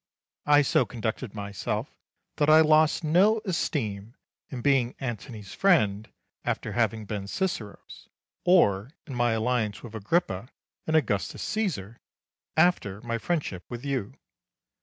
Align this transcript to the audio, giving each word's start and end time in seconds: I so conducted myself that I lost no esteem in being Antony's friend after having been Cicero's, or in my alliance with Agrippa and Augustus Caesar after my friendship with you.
I 0.47 0.63
so 0.63 0.83
conducted 0.83 1.35
myself 1.35 1.93
that 2.37 2.49
I 2.49 2.61
lost 2.61 3.03
no 3.03 3.39
esteem 3.45 4.15
in 4.49 4.61
being 4.61 4.95
Antony's 4.99 5.53
friend 5.53 6.09
after 6.43 6.71
having 6.71 7.05
been 7.05 7.27
Cicero's, 7.27 8.09
or 8.43 8.93
in 9.05 9.13
my 9.13 9.33
alliance 9.33 9.83
with 9.83 9.93
Agrippa 9.93 10.49
and 10.87 10.95
Augustus 10.95 11.43
Caesar 11.43 11.99
after 12.57 12.99
my 13.01 13.19
friendship 13.19 13.63
with 13.69 13.85
you. 13.85 14.15